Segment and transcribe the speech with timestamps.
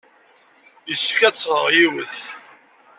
[0.89, 2.17] Yessefk ad d-sɣeɣ yiwet.